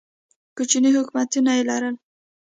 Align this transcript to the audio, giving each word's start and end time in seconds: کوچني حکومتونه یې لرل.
کوچني 0.55 0.89
حکومتونه 0.97 1.51
یې 1.57 1.63
لرل. 1.69 1.95